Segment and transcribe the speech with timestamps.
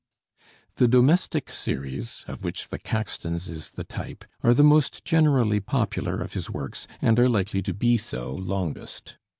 [0.77, 6.19] The domestic series, of which 'The Caxtons' is the type, are the most generally popular
[6.21, 9.19] of his works, and are likely to be so longest.